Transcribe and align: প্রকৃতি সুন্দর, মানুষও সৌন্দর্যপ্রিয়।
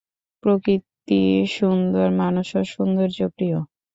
প্রকৃতি 0.43 1.21
সুন্দর, 1.49 2.07
মানুষও 2.21 2.61
সৌন্দর্যপ্রিয়। 2.65 3.57